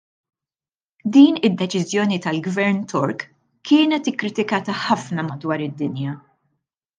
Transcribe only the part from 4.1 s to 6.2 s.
ikkritikata ħafna madwar id-Dinja.